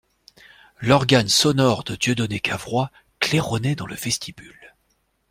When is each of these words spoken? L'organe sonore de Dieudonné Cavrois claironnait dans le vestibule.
L'organe 0.79 1.27
sonore 1.27 1.83
de 1.83 1.95
Dieudonné 1.95 2.39
Cavrois 2.39 2.89
claironnait 3.19 3.75
dans 3.75 3.85
le 3.85 3.93
vestibule. 3.93 4.73